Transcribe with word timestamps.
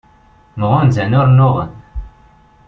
Mɣunzan 0.59 1.17
ur 1.19 1.27
nnuɣen. 1.29 1.71